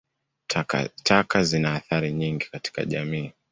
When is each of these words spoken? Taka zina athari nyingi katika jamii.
Taka 1.07 1.43
zina 1.43 1.71
athari 1.73 2.11
nyingi 2.13 2.45
katika 2.51 2.85
jamii. 2.85 3.33